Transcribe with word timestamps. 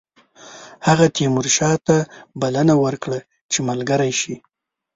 هغه 0.87 1.05
تیمورشاه 1.15 1.75
ته 1.87 1.97
بلنه 2.41 2.73
ورکړه 2.83 3.19
چې 3.51 3.59
ملګری 3.69 4.13
شي. 4.21 4.35